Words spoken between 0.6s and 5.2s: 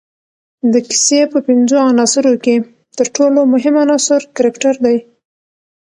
د کیسې په پنځو عناصروکښي ترټولو مهم عناصر کرکټر دئ.